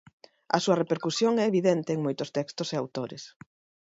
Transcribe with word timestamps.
A 0.55 0.57
súa 0.63 0.79
repercusión 0.83 1.33
é 1.41 1.45
evidente 1.47 1.89
en 1.93 2.03
moitos 2.05 2.29
textos 2.37 2.67
e 2.69 2.75
autores. 2.77 3.23